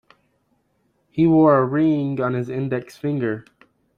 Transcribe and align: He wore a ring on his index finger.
He 1.11 1.27
wore 1.27 1.59
a 1.59 1.63
ring 1.63 2.19
on 2.19 2.33
his 2.33 2.49
index 2.49 2.97
finger. 2.97 3.45